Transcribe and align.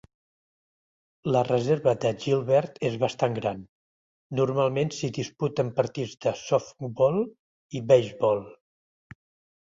La 1.33 1.41
reserva 1.47 1.91
de 2.05 2.13
Gilbert 2.23 2.79
és 2.89 2.95
bastant 3.03 3.35
gran. 3.35 3.59
Normalment 4.39 4.91
s'hi 4.99 5.09
disputen 5.17 5.69
partits 5.81 6.15
de 6.27 6.33
softbol 6.45 7.19
i 7.81 7.83
beisbol. 7.93 8.43